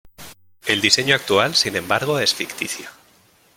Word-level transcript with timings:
El 0.65 0.81
diseño 0.81 1.13
actual, 1.13 1.53
sin 1.53 1.75
embargo, 1.75 2.17
es 2.17 2.33
ficticio. 2.33 2.89